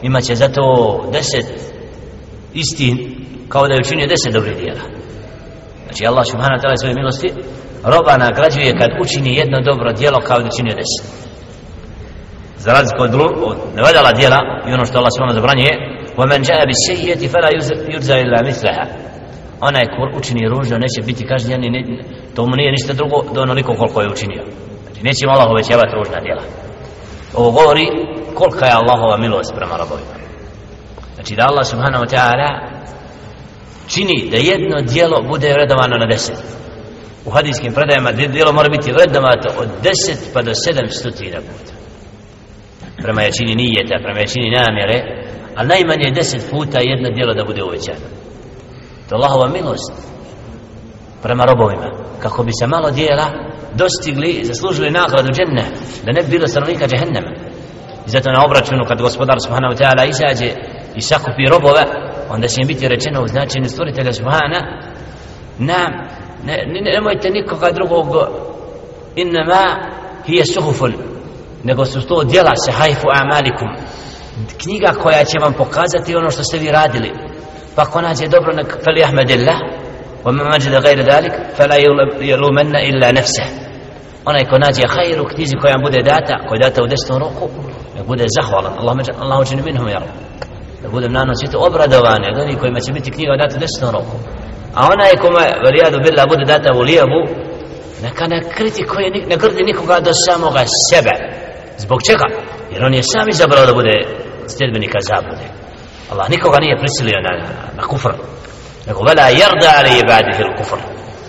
[0.02, 0.62] imaće zato
[1.12, 1.46] deset
[2.54, 2.96] istin
[3.48, 4.80] kao da je učinio deset dobrih dijela
[5.84, 7.28] znači Allah subhanahu wa ta'ala svoje milosti
[7.84, 11.04] roba nagrađuje kad učini jedno dobro dijelo kao da učinio deset
[12.58, 13.14] za razliku od,
[13.48, 17.48] od nevedala dijela i ono što Allah subhanahu zabranjuje ومن جاء بالسيئة فلا
[17.94, 18.84] يرزى إلا مثلها
[19.69, 21.81] onaj ko učini ružno neće biti kažnjen ne,
[22.35, 24.43] to mu nije ništa drugo do onoliko koliko je učinio.
[24.83, 26.43] Znači neće Allah uvećavati ružna djela.
[27.35, 27.85] Ovo govori
[28.35, 30.15] kolika je Allahova milost prema robovima.
[31.15, 32.49] Znači da Allah subhanahu wa ta'ala
[33.87, 36.37] čini da jedno djelo bude vredovano na deset.
[37.25, 41.73] U hadijskim predajama djelo mora biti vrednovato od 10 pa do sedam stotina puta.
[43.03, 44.97] Prema jačini nijeta, prema jačini namjere
[45.55, 48.05] ali najmanje 10 puta jedno djelo da bude uvećano
[49.09, 49.93] to Allahova milost
[51.21, 51.89] prema robovima
[52.19, 53.25] kako bi se malo dijela
[53.73, 55.63] dostigli i zaslužili nagradu dženne
[56.05, 57.31] da ne bi bilo stanovnika džehennema.
[58.07, 60.51] I zato na obračunu kad gospodar subhanahu ta'ala izađe
[60.95, 61.83] i sakupi robove
[62.29, 64.59] onda će im biti rečeno u značenju stvoritelja subhana
[65.57, 65.91] nam
[66.45, 68.07] ne, ne, nemojte nikoga drugog
[69.15, 69.63] innama
[70.25, 70.93] hije suhufun.
[71.63, 73.69] Nego su to djela se hajfu amalikum.
[74.63, 77.11] Knjiga koja će vam pokazati ono što ste vi radili.
[77.75, 79.57] فقنات دبر فليحمد الله
[80.25, 81.75] ومن مجد غير ذلك فلا
[82.21, 83.43] يلومن إلا نفسه.
[84.27, 87.49] أنا يكون هذا خير وكتيزي كوين بودة داتا كوين داتا ودستون روكو
[87.99, 90.09] يبودة زخوالا الله مجد الله مجد منهم يا رب.
[90.83, 94.17] يقول من أنه سيتو أبرا دواني دوني كوين ما تبيت كتيغة داتا دستون روكو
[94.77, 95.31] أنا يكون
[95.65, 97.21] ولياد بالله بودة داتا وليابو.
[98.03, 98.39] نكنا
[99.31, 101.15] نكرد نيكو قادو سامو غا سبع.
[101.77, 102.27] زبوك چكا
[102.71, 103.91] يرون يسامي زبرا دا بودة
[104.45, 105.62] ستدبني كذاب بودة.
[106.11, 107.31] Allah nikoga nije prisilio na,
[107.77, 108.13] na, kufr
[108.87, 110.79] nego vela jerda ali ibadihi il kufr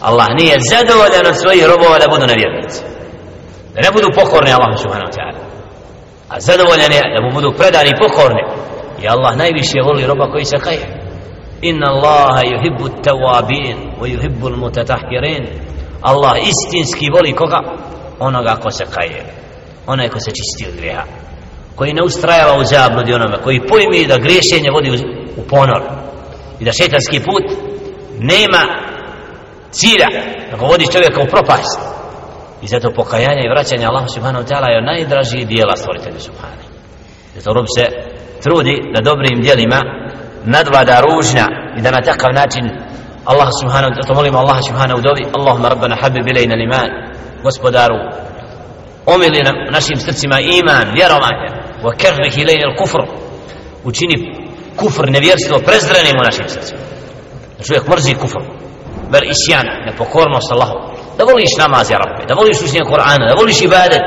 [0.00, 2.80] Allah nije zadovoljan od svojih robova da budu nevjernici
[3.74, 5.40] da ne budu pokorni Allah subhanahu wa ta'ala
[6.28, 8.42] a zadovoljan je da mu budu predani i pokorni
[9.02, 10.86] i Allah najviše voli roba koji se kaje
[11.62, 15.44] inna Allaha yuhibbu tawabin wa yuhibbu al-mutatahhirin
[16.02, 17.60] Allah istinski voli koga
[18.18, 19.22] onoga ko se kaje
[19.86, 21.04] onaj ko se čisti od grijeha
[21.76, 24.90] koji ne ustrajava u zabludi onome koji pojmi da griješenje vodi
[25.36, 25.82] u ponor
[26.60, 27.44] i da šetanski put
[28.18, 28.62] nema
[29.70, 30.08] cilja
[30.50, 31.80] da ga vodi čovjeka u propast.
[32.62, 36.68] I zato pokajanje i vraćanje Allah subhanahu wa ta'ala je najdražiji dijela stvoritelju subhanahu.
[37.34, 37.84] Zato rob se
[38.42, 39.80] trudi da dobrim dijelima
[40.44, 41.46] nadvlada ružnja
[41.78, 42.64] i da na takav način
[43.24, 46.88] Allah subhanahu wa ta'ala molimo Allah subhanahu wa ta'ala Allahumma rabbana habib ilajna liman
[47.42, 47.96] gospodaru
[49.06, 51.63] omili nam našim srcima iman, vjerovanje.
[51.84, 53.24] وكره kerrih الكفر kufr
[53.84, 54.16] učini
[54.76, 56.80] kufr, nevjerstvo prezrenim u našim srcima.
[57.58, 58.40] Da čovjek mrzi kufr.
[59.12, 60.52] Ber isjan, nepokornost
[61.18, 64.04] da voliš namaz ja rabbi, da voliš učenje Kur'ana da voliš ibadet.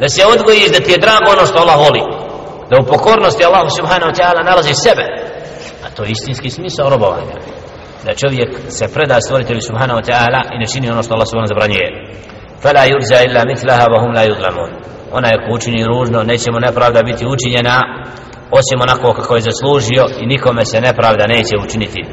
[0.00, 2.02] Da se odgojiš da ti je drago ono što Allah voli.
[2.70, 5.04] Da u pokornosti Allah subhanahu wa ta'ala nalazi sebe.
[5.84, 7.36] A to je istinski smisao robovanja.
[8.06, 11.52] Da čovjek se preda stvoritelju subhanahu wa ta'ala i ne čini ono što Allah subhanahu
[11.54, 11.88] zabranjuje.
[12.62, 14.22] Fala yurza illa mitlaha wa hum la
[15.12, 17.76] onaj ona je ko učini ružno nećemo nepravda biti učinjena
[18.58, 22.04] osim onako kako je zaslužio i nikome se nepravda neće učiniti.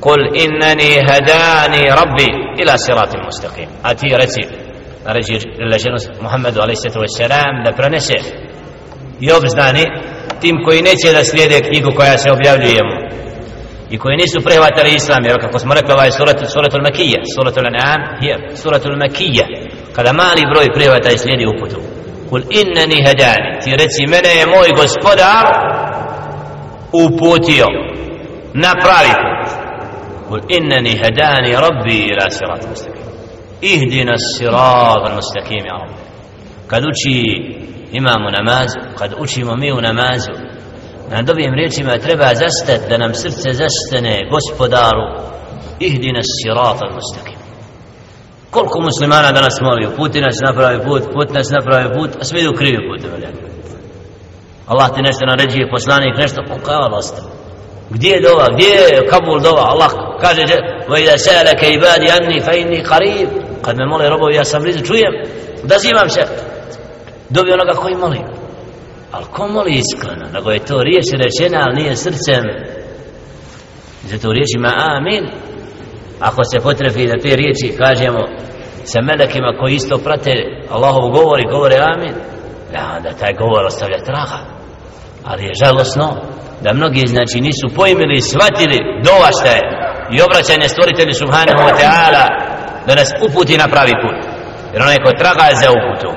[0.00, 2.28] Kul innani hadani rabbi
[2.62, 3.68] ila siratim mustaqim.
[3.82, 4.42] A ti reci
[5.04, 5.34] reći
[5.72, 6.82] leženu Muhammedu a.s.
[7.64, 8.14] da prenese
[9.20, 9.84] i obznani
[10.40, 12.96] tim koji neće da slijede knjigu koja se objavljuje mu.
[13.90, 18.00] I koji nisu prihvatali islam jer kako smo rekli ovaj surat, suratul makija suratul an'am
[18.26, 19.46] je suratul makija.
[19.96, 22.01] Kada mali broj prihvata i slijedi uputu
[22.32, 25.46] kul inneni hedani ti reci mene je moj gospodar
[26.92, 27.66] uputio
[28.54, 29.48] na pravi put.
[30.28, 33.08] Kul inneni hedani rabbi ila sirat mustaqim.
[33.72, 36.02] Ihdina sirat mustaqim ja rabbi.
[36.66, 37.16] Kad uči
[37.92, 40.32] imamo namazu kad učimo mi u namazu
[41.10, 45.06] na dobijim riječima treba zastat da nam srce zastane gospodaru.
[45.80, 47.41] Ihdina sirat mustaqim
[48.54, 52.52] koliko muslimana danas moli puti nas napravi put put nas napravi put a svi idu
[52.58, 53.02] krivi put
[54.66, 57.42] Allah ti nešto naređuje poslanik nešto pa pokavala ostalo
[57.94, 58.46] gdje je dova?
[58.54, 59.62] Gdje je Kabul dova?
[59.62, 60.42] Allah kaže
[60.88, 63.28] wa idha عِبَادِ ibadi anni قَرِيب qarib.
[63.62, 65.12] Kad me mole robovi ja sam blizu čujem.
[65.64, 66.22] Odazivam se.
[67.30, 68.20] Dobi onoga koji moli.
[69.12, 70.26] Ali ko moli iskreno?
[70.32, 72.44] Nego je to riječ rečena ali nije srcem.
[74.02, 75.24] Zato riječima amin
[76.28, 78.20] ako se potrefi da te riječi kažemo
[78.84, 80.32] sa melekima koji isto prate
[80.70, 82.14] Allahov govor i govore amin
[82.72, 84.38] da, onda taj govor ostavlja traga
[85.24, 86.06] ali je žalosno
[86.64, 89.62] da mnogi znači nisu pojmili i shvatili dova šta je.
[90.14, 92.24] I obraćanje stvoritelju subhanahu wa ta'ala
[92.86, 94.18] da nas uputi na pravi put.
[94.72, 96.14] Jer onaj ko traga je za uputom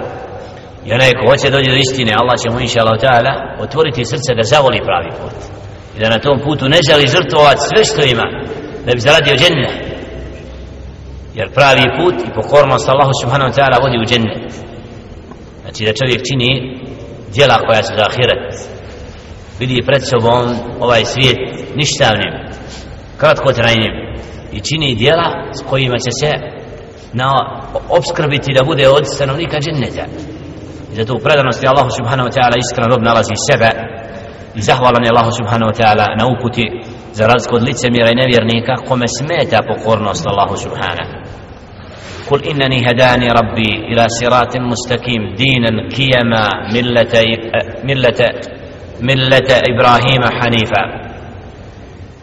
[0.86, 3.34] i onaj ko hoće dođe do istine Allah će mu inša Allah ta'ala
[3.66, 5.36] otvoriti srce da zavoli pravi put.
[5.96, 8.28] I da na tom putu ne želi žrtvovat sve što ima
[8.86, 9.68] da bi zaradio dženne
[11.36, 14.54] jer pravi put i pokornost Allahu subhanahu wa ta'ala vodi u džennet.
[15.62, 16.50] Znači da čovjek čini
[17.34, 18.46] djela koja su za ahiret.
[19.60, 20.44] Vidi pred sobom
[20.80, 21.40] ovaj svijet
[21.76, 22.34] ništavnim
[23.18, 23.94] kratko trajnim
[24.52, 26.32] i čini djela s kojima će se
[27.14, 27.30] na
[27.90, 30.06] obskrbiti da bude od stanovnika dženneta.
[30.92, 33.70] I zato u predanosti Allahu subhanahu wa ta'ala iskren rob nalazi sebe
[34.56, 36.66] i zahvalan je Allahu subhanahu wa ta'ala na uputi
[37.18, 41.25] za razliku od licemira i nevjernika kome smeta pokornost Allahu subhanahu.
[42.31, 47.15] قل إنني هداني ربي إلى صراط مستقيم دينا قيما ملة
[47.85, 48.21] ملة
[49.01, 51.11] ملة إبراهيم حنيفا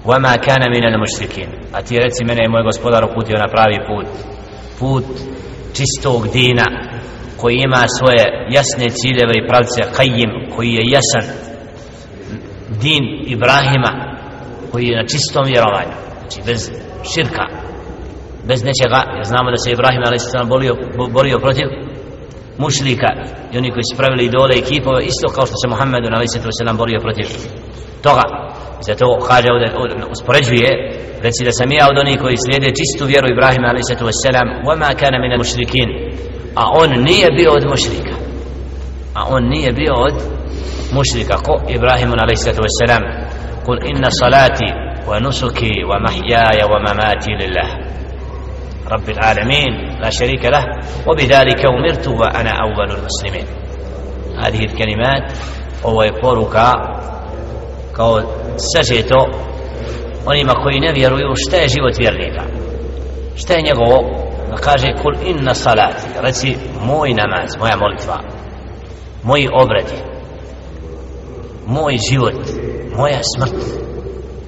[0.06, 4.08] وما كان من المشركين أتي رتي من مoj gospodar uputio na pravi put
[4.80, 5.06] put
[5.74, 6.66] čistog dina
[7.38, 11.34] koji ima svoje jasne ciljeve i pravce Qajim koji je jasan
[12.82, 14.18] din Ibrahima
[14.72, 16.72] koji je na čistom vjerovanju znači bez
[17.14, 17.61] širka
[18.52, 20.48] bez nečega jer znamo da se Ibrahim a.s.
[20.52, 20.74] Borio,
[21.18, 21.68] borio protiv
[22.64, 23.10] mušlika
[23.52, 26.78] i oni koji su pravili idole i kipove isto kao što se Muhammedu a.s.
[26.82, 27.28] borio protiv
[28.06, 28.26] toga
[28.88, 29.68] zato kaže ovdje
[30.14, 30.70] uspoređuje
[31.26, 33.92] reci da sam ja od onih koji slijede čistu vjeru Ibrahima a.s.
[34.68, 35.90] وَمَا كَانَ مِنَ الْمُشْرِكِينَ
[36.62, 38.16] a on nije bio od mušrika
[39.14, 40.16] a on nije bio od
[40.98, 42.48] mušrika ko Ibrahimu a.s.
[43.68, 44.72] قل إن صلاتي
[45.08, 47.91] ونسكي ومحياي ومماتي لله
[48.92, 50.64] رب العالمين لا شريك له
[51.08, 53.46] وبذلك أمرت وأنا أول المسلمين
[54.44, 55.32] هذه الكلمات
[55.86, 56.56] هو يقولك
[57.98, 58.22] kao
[58.58, 59.30] sažeto
[60.26, 62.44] onima koji ne vjeruju šta je život vjernika
[63.36, 63.98] šta je njegovo
[64.50, 68.20] da kaže kul inna salati reci moj namaz, moja molitva
[69.24, 69.98] moji obredi
[71.66, 72.42] moj život
[72.98, 73.56] moja smrt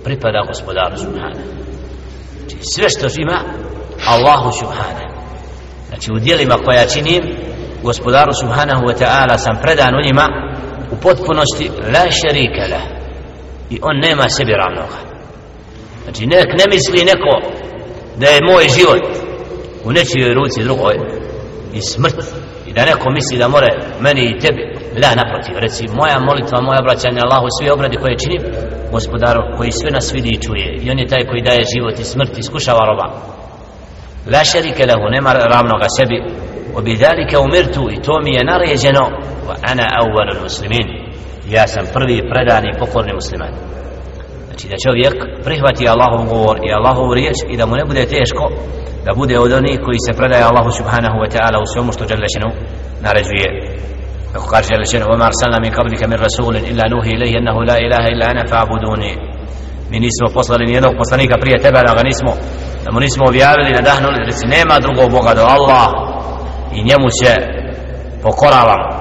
[0.04, 1.42] pripada gospodaru subhana
[2.40, 3.40] znači sve što ima
[4.07, 5.15] Allahu subhanahu.
[5.89, 7.23] Znači u dijelima koja činim
[7.83, 10.27] gospodaru subhanahu wa ta'ala sam predan u njima
[10.93, 12.83] u potpunosti la šerike la
[13.71, 14.99] i on nema sebi ravnoga.
[16.05, 17.35] Znači nek ne misli neko
[18.17, 19.05] da je moj život
[19.85, 20.95] u nečijoj ruci drugoj
[21.73, 22.21] i smrt
[22.67, 24.63] i da neko misli da more meni i tebi
[25.03, 25.55] la naprotiv.
[25.59, 28.43] Reci moja molitva moja obraćanja Allahu svi obradi koje činim
[28.93, 30.69] gospodaru koji sve nas vidi i čuje.
[30.83, 33.07] I on je taj koji daje život i smrt iskušava roba
[34.34, 36.18] la šerike lehu nema ravnoga sebi
[36.76, 39.04] obidalike umirtu i to mi je naređeno
[39.48, 40.88] wa ana awwalul muslimin
[41.56, 43.54] ja sam prvi predani pokorni musliman
[44.48, 48.44] znači da čovjek prihvati Allahov govor i Allahovu riječ i da mu ne bude teško
[49.06, 52.50] da bude od onih koji se predaje Allahu subhanahu wa ta'ala u svemu što Đalešenu
[53.06, 53.48] naređuje
[54.34, 58.04] kako kaže Đalešenu وَمَا أَرْسَلْنَا مِنْ قَبْلِكَ مِنْ رَسُولٍ إِلَّا نُوهِ إِلَيْهِ أَنَّهُ لَا إِلَهَ
[58.14, 59.02] إِلَّا أَنَا فَعْبُدُونِ
[59.92, 62.32] mi nismo poslali nijednog poslanika prije tebe da ga nismo
[62.86, 65.88] da mu nismo objavili nadahnuli reci nema drugog Boga do Allah
[66.74, 67.34] i njemu se
[68.24, 69.00] pokoravam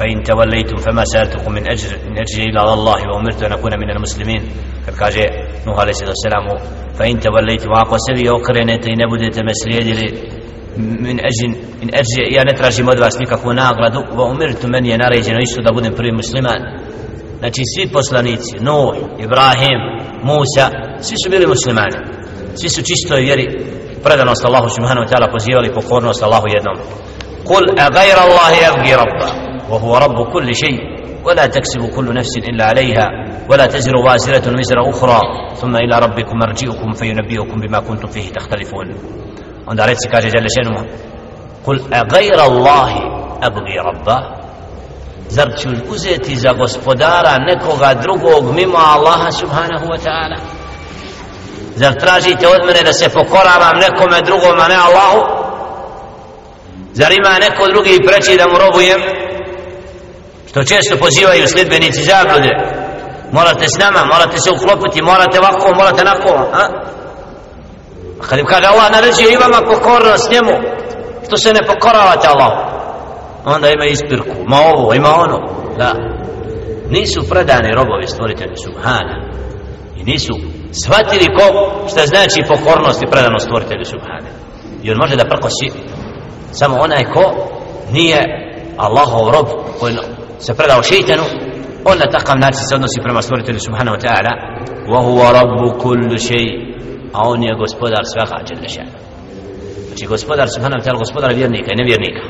[0.00, 4.42] فإن توليتم فما سألتكم من أجر من أجر إلى الله وأمرت أن أكون من المسلمين
[4.86, 5.24] kad kaže
[5.66, 6.44] Nuh alaihi sallam
[6.96, 10.06] fa in tawallaytum ako se vi okrenete i ne budete me slijedili
[10.76, 14.98] min ajin in ajri ja ne tražim od vas nikakvu nagradu wa umirtu meni je
[14.98, 16.60] naređeno isto da budem prvi musliman
[17.45, 19.79] Znači svi poslanici Nuh, Ibrahim,
[20.23, 20.65] Musa
[21.05, 21.97] svi su bili muslimani.
[22.55, 23.45] Svi su čistoj vjeri
[24.03, 26.77] predanost Allahu subhanahu wa ta'ala pozivali pokornost Allahu jednom.
[27.45, 29.29] قل أغير الله يبغي ربا
[29.69, 30.79] وهو رب كل شيء
[31.25, 33.05] ولا تكسب كل نفس إلا عليها
[33.49, 35.19] ولا تزر وازرة وزر أخرى
[35.55, 38.87] ثم إلى ربكم مرجعكم فينبئكم بما كنتم فيه تختلفون
[39.67, 40.85] عند رأيت كاجة جل شأنه
[41.65, 42.89] قل أغير الله
[43.43, 44.17] أبغي ربا
[45.29, 50.37] zar ću uzeti za gospodara nekoga drugog mimo Allaha subhanahu wa ta'ala?
[51.75, 55.21] Zar tražite od mene da se pokoravam nekome drugom a ne Allahu?
[56.93, 59.01] Zar ima neko drugi preći da mu robujem?
[60.49, 62.49] Što često pozivaju sljedbenici zablude.
[63.31, 66.67] Morate s nama, morate se uklopiti morate ovako, morate nako a?
[68.21, 70.51] a kad im kaže Allah naređuje i vama pokornost njemu.
[71.27, 72.74] Što se ne pokoravate Allahu?
[73.45, 75.37] Onda ima ispirku, ima ovo, ima ono.
[75.77, 75.91] Da.
[76.89, 79.15] Nisu predani robovi stvoritelju subhana.
[79.97, 80.33] I nisu
[80.83, 81.45] shvatili ko
[81.89, 84.29] šta znači pokornost i predanost stvoritelju subhana.
[84.83, 85.67] I on može da prkosi
[86.51, 87.23] samo onaj ko
[87.91, 88.19] nije
[88.77, 89.47] Allahov rob
[89.79, 89.95] koji
[90.39, 91.23] se predao šeitanu
[91.85, 94.33] on na takav način se odnosi prema stvoritelju subhanahu wa ta'ala.
[94.91, 96.47] Wa huwa rabbu kullu shay.
[97.13, 98.85] A on je gospodar svega dželle
[99.87, 102.21] znači gospodar subhanahu wa ta'ala gospodar vjernika i nevjernika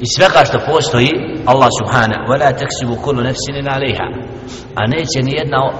[0.00, 1.10] i svega što postoji
[1.46, 3.76] Allah subhanahu wa la taksibu kullu nafsin illa
[4.74, 5.72] a neće ni jedna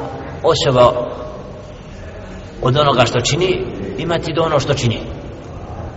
[0.42, 0.84] osoba
[2.62, 3.64] od onoga što čini
[3.98, 5.00] imati do ono što čini.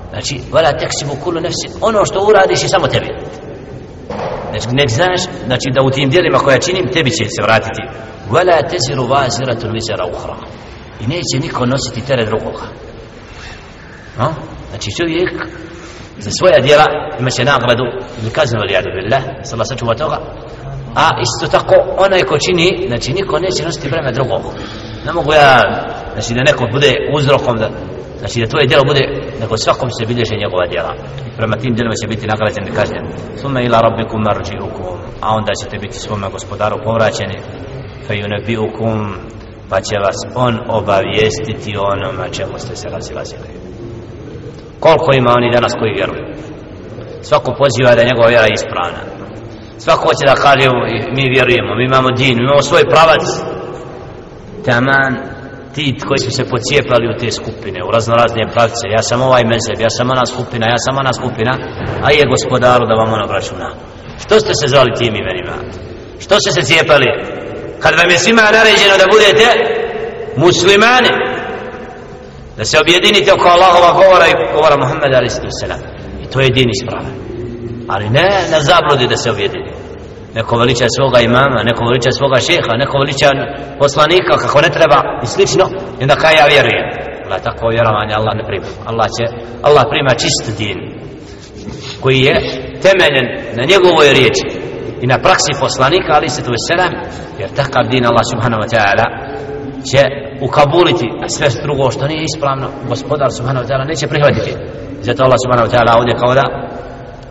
[0.10, 3.10] Znači wala taksibu kullu nafsin ono što uradiš je samo tebi.
[4.52, 7.82] Znači nek znaš znači da u tim djelima koja činim tebi će se vratiti.
[8.32, 10.36] Wala taziru waziratun wizra ukhra.
[11.02, 12.66] I neće niko nositi teret drugoga.
[14.18, 14.34] No?
[14.70, 15.32] znači čovjek
[16.26, 16.86] za svoja djela
[17.20, 17.86] imaće nagradu
[18.22, 20.18] ili kaznu ili jadu billah sallah sačuva toga.
[20.96, 24.42] A isto tako onaj ko čini znači niko neće nositi breme drugog.
[25.06, 25.54] Ne mogu ja
[26.14, 27.70] znači da neko bude uzrokom da
[28.20, 29.04] znači da tvoje djelo bude
[29.42, 30.94] nego svakom se bilježe njegova djela.
[31.38, 33.06] Prema tim djelima će biti nagrađen i kažnjen
[33.42, 34.98] sume ila rabbikum marji'ukum.
[35.22, 37.38] A onda ćete biti svome gospodaru povraćeni.
[38.08, 39.16] Fe yunabi'ukum
[39.70, 43.63] pa će vas on obavijestiti onoma čemu ste se razilazili
[44.80, 46.24] koliko ima oni danas koji vjeruju?
[47.22, 49.02] Svako poziva da njegova vjera ispravna.
[49.78, 50.66] Svako hoće da kaže
[51.18, 53.26] mi vjerujemo, mi imamo din, mi imamo svoj pravac.
[54.66, 55.14] Taman
[55.76, 59.44] ti koji su se pocijepali u te skupine u razno razne pravce ja sam ovaj
[59.44, 61.54] mezeb, ja sam ona skupina ja sam ona skupina
[62.06, 63.70] a je gospodaru da vam ono računa
[64.24, 65.56] što ste se zvali tim imenima?
[66.24, 67.08] Što ste se cijepali?
[67.80, 69.48] Kad vam je svima naređeno da budete
[70.46, 71.12] muslimani
[72.58, 75.38] da se objedinite oko Allahova govora i govora Muhammeda a.s.
[76.24, 77.24] i to je din ispravan
[77.88, 79.72] ali ne na zabludi da se objedini.
[80.36, 83.30] Neko veliča svoga imama, neko veliča svoga šeha, neko veliča
[83.80, 85.66] poslanika kako ne treba i slično.
[86.00, 86.86] I onda kaj ja vjerujem?
[87.26, 88.68] Allah tako vjerovanje Allah ne prima.
[88.90, 89.24] Allah će,
[89.68, 90.80] Allah prima čist din
[92.02, 92.36] koji je
[92.86, 93.28] temeljen
[93.58, 94.48] na njegovoj riječi
[95.04, 96.88] i na praksi poslanika ali se to je
[97.40, 99.06] jer takav din Allah subhanahu wa ta'ala
[99.90, 100.02] će
[100.48, 104.52] ukabuliti a sve drugo što nije ispravno gospodar subhanahu wa ta'ala neće prihvatiti
[105.02, 106.46] zato Allah subhanahu wa ta'ala ovdje kao da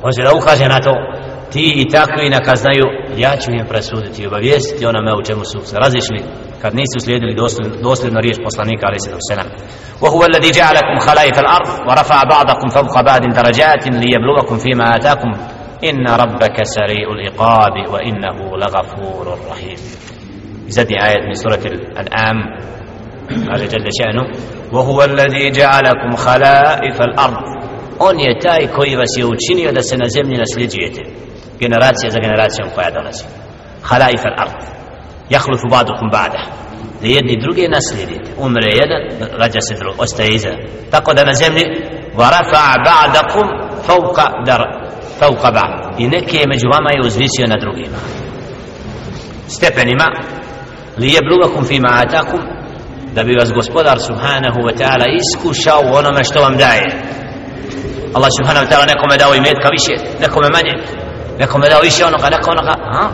[0.02, 0.94] hoće da ukaže na to
[1.52, 2.84] ti i takvi neka znaju
[3.16, 6.18] ja ću im presuditi i obavijestiti onome u čemu su se razišli
[6.62, 9.48] kad nisu slijedili dosljedno, dosljedno riječ poslanika se do selam
[10.02, 15.30] وهو الذي جعلكم خلائف الأرض ورفع بعضكم فوق بعض درجات ليبلغكم فيما آتاكم
[15.84, 19.76] إن ربك سريع العقاب وإنه لغفور رحيم
[20.68, 22.36] زدي آية من سورة الأنعام
[23.30, 24.24] قال جل شأنه
[24.72, 27.62] وهو الذي جعلكم خلائف الأرض
[27.98, 31.00] on je taj koji vas je učinio da se na zemlji nasljeđujete
[31.60, 33.24] generacija za generacijom koja dolazi
[33.82, 34.52] halaif al ard
[35.30, 36.40] jahlufu badukum ba'da
[37.00, 39.02] da jedni druge naslijedite umre jedan,
[39.40, 40.52] rađa se drug, ostaje iza
[40.90, 41.64] tako da na zemlji
[42.14, 43.46] varafa ba'dakum
[43.86, 44.62] fauka dar
[45.18, 47.98] fauka ba'd i neke među vama je uzvisio na drugima
[49.48, 50.06] stepenima
[50.98, 52.40] je bluvakum fima atakum
[53.14, 56.86] da bi vas gospodar subhanahu wa ta'ala iskušao onome što vam daje
[58.14, 60.74] Allah subhanahu wa ta'ala nekome dao imetka više nekome manje
[61.38, 63.08] nekome dao više onoga, neko onoga, ha?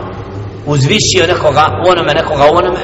[0.65, 2.83] uzvišio nekoga u onome, nekoga u onome.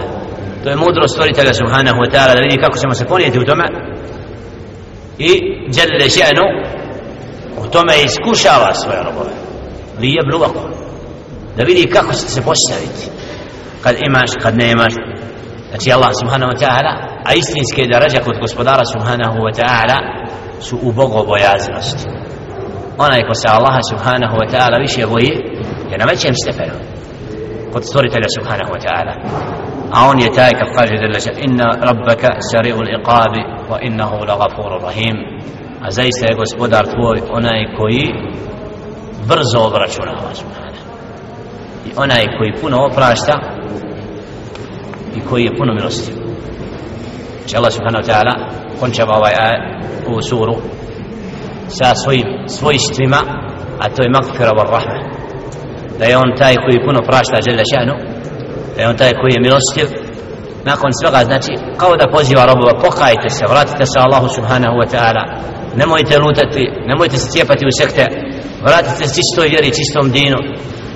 [0.64, 3.66] To je mudro stvoritelja subhanahu wa ta'ala da vidi kako ćemo se ponijeti u tome.
[5.18, 5.30] I
[5.74, 6.46] djelile še'nu
[7.64, 9.34] u tome iskušava svoje robove.
[10.00, 10.70] Li je bluvako.
[11.58, 13.04] Da vidi kako ćete se postaviti.
[13.84, 14.94] Kad imaš, kad ne imaš.
[15.76, 16.94] Znači Allah subhanahu wa ta'ala,
[17.30, 19.98] a istinske darađa kod gospodara subhanahu wa ta'ala
[20.60, 22.06] su u bogobojaznosti.
[22.98, 25.34] Onaj ko se Allaha subhanahu wa ta'ala više boji
[25.92, 26.78] je na većem stepenu
[27.74, 29.14] kod stvoritelja subhanahu wa ta'ala.
[29.96, 34.78] A on je taj kako kaže da ša inna rabbaka sari'u l'iqabi wa innahu lagafuru
[34.88, 35.16] rahim.
[35.86, 38.06] A zaista je gospodar tvoj onaj koji
[39.30, 40.86] brzo obračunava subhanahu
[41.88, 43.34] i onaj koji puno oprašta
[45.16, 46.12] i koji je puno milosti.
[47.48, 48.34] Će Allah subhanahu wa ta'ala
[48.80, 49.34] končava ovaj
[50.08, 50.56] ovu u suru
[51.68, 53.18] sa svojim svojstvima
[53.80, 55.00] a to je magfira wa rahma.
[56.00, 57.96] Da je on taj koji puno prašta žele šanu
[58.76, 59.88] da je on taj koji je milostiv.
[60.64, 65.24] Nakon svega znači kao da poziva robova pokajte se vratite se Allahu subhanahu wa ta'ala.
[65.76, 68.06] Nemojte lutati nemojte se cijepati u sekte.
[68.68, 70.40] Vratite se čistoj vjeri čistom dinu.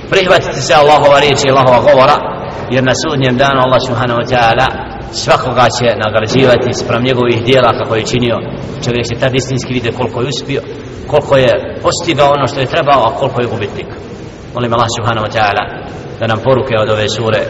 [0.10, 2.39] Prihvatite se Allahova riječi i Allahova govora
[2.72, 4.68] jer na sudnjem danu Allah subhanahu wa ta'ala
[5.12, 8.38] svakoga će nagrađivati sprem njegovih dijela kako je činio.
[8.84, 10.62] Čovjek će tad istinski vide koliko je uspio
[11.12, 11.52] koliko je
[11.86, 13.89] postigao ono što je trebao a koliko je gubitnik.
[14.56, 15.64] Molim Allah subhanahu wa ta'ala
[16.20, 17.41] da nam poruke od ove sure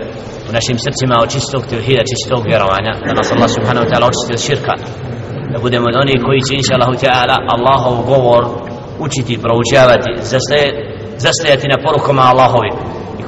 [0.50, 4.34] u našim srcima od čistog tevhida, čistog vjerovanja da nas Allah subhanahu wa ta'ala očisti
[4.38, 4.74] od širka.
[5.54, 8.44] Da budemo od onih koji će inša Allah ta'ala Allahov govor
[9.06, 10.10] učiti, proučavati
[11.26, 12.76] zastajati na porukama Allahovim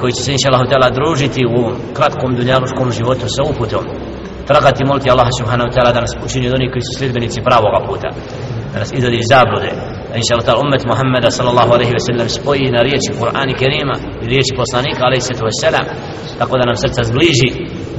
[0.02, 1.60] koji će se inša Allah ta'ala družiti u
[1.96, 3.84] kratkom dunjaluškom životu sa uputom.
[4.50, 7.78] Tragati moliti Allah subhanahu wa ta'ala da nas učini od onih koji su sljedbenici pravoga
[7.88, 8.08] puta.
[8.72, 9.70] Da nas izvedi iz zablude.
[10.10, 13.96] Da inša Allah ta'ala umet Muhammeda sallallahu alaihi wa sallam spoji na riječi Kur'ani Kerima
[14.22, 15.86] i riječi poslanika alaihi sallatu wa sallam
[16.40, 17.50] tako da nam srca zbliži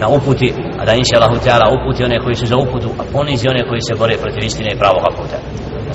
[0.02, 0.50] na uputi
[0.80, 3.82] a da inša Allah ta'ala uputi one koji su za uputu a ponizi one koji
[3.88, 5.38] se bore protiv istine i pravoga puta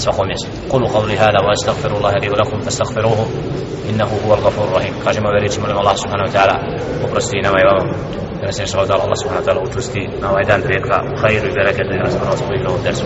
[0.01, 0.49] svakom mjestu.
[0.71, 3.25] Kulu qavli hada wa astaghfirullah li ulakum fastaghfiruhu
[3.91, 4.95] innahu huwa al-ghafur rahim.
[5.05, 6.55] Kažemo ove riječi molim Allah subhanahu wa ta'ala
[7.05, 7.85] oprosti nama i vama.
[8.41, 11.57] Da nas inša Allah subhanahu wa ta'ala učusti na ovaj dan petka u hajru i
[11.59, 13.05] bereketu i nas prvo spojiti u dersu.